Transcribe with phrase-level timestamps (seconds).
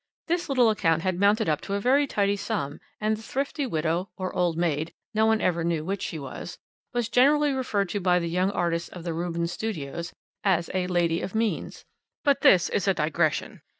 [0.25, 4.09] This little account had mounted up to a very tidy sum, and the thrifty widow
[4.17, 6.57] or old maid no one ever knew which she was
[6.91, 10.11] was generally referred to by the young artists of the Rubens Studios
[10.43, 11.85] as a 'lady of means.'
[12.23, 13.61] But this is a digression.